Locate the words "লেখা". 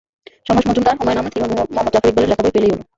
2.31-2.43